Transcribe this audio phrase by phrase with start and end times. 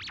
[0.00, 0.08] 今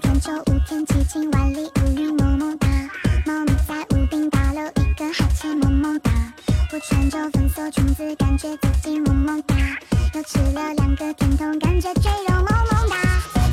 [0.00, 2.68] 天周五天气晴，万里无云萌萌哒。
[3.24, 6.10] 猫咪在屋顶打了一个哈欠，萌萌哒。
[6.72, 9.54] 我穿着粉色裙子，感觉自己萌萌哒。
[10.12, 12.96] 又吃了两个甜筒，感觉赘肉萌萌哒。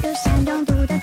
[0.04, 1.00] 路上拥堵的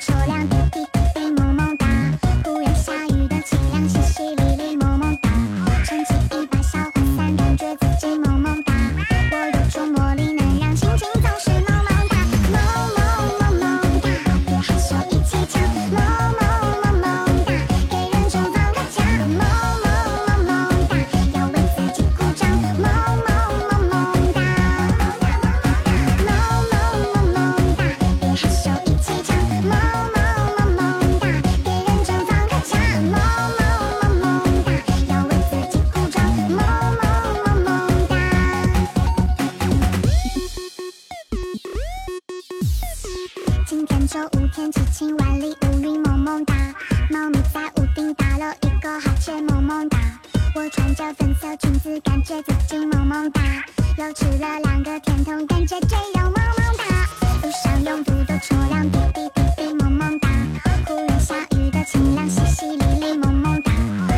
[44.09, 46.55] 周五天气晴，万里乌云萌萌哒。
[47.11, 49.99] 猫咪在屋顶打了一个哈欠，萌萌哒。
[50.55, 53.43] 我穿着粉色裙子，感觉自己萌萌哒。
[53.99, 56.85] 又吃了两个甜筒，感觉嘴肉萌萌哒。
[57.43, 60.29] 路上拥堵的车辆滴滴滴滴，萌萌哒。
[60.87, 63.71] 忽然下雨的清凉淅淅沥沥，萌萌哒。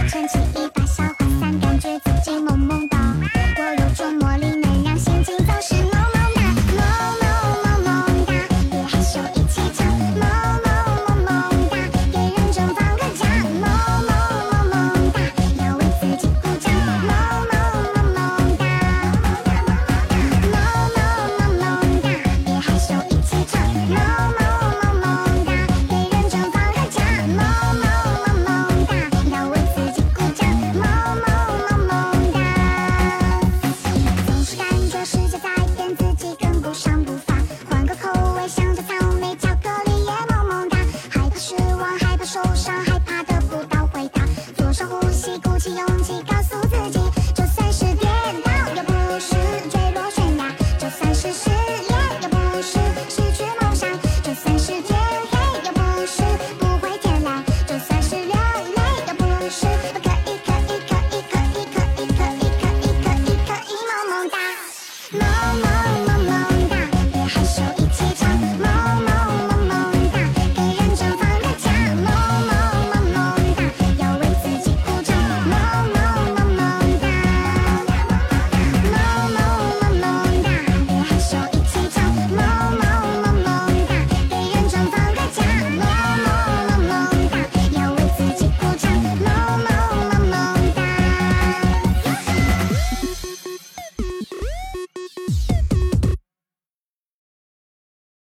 [0.09, 2.50] 撑起一把小花伞，感觉自己萌。